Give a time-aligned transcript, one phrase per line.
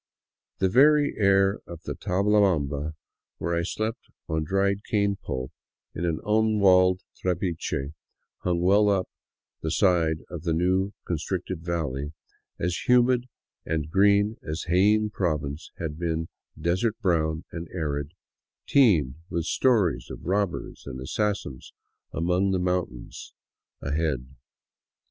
[0.57, 2.95] The very air of Tablabamba,
[3.37, 5.51] where I slept on dried cane pulp
[5.93, 7.93] in an unwalled trapiche
[8.39, 9.07] hung well up
[9.61, 12.13] the side of the new constricted valley,
[12.59, 13.29] as humid
[13.63, 16.29] and green as Jaen Province had been
[16.59, 18.15] desert brown and arid,
[18.65, 21.73] teemed with stories of robbers and assassins
[22.11, 23.33] among the moun tain defiles
[23.83, 24.35] ahead.